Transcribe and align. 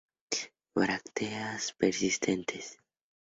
Brácteas 0.77 1.73
persistentes. 1.77 2.65